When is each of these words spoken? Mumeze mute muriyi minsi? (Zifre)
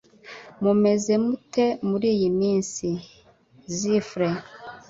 Mumeze 0.63 1.13
mute 1.25 1.65
muriyi 1.89 2.29
minsi? 2.39 2.87
(Zifre) 3.77 4.27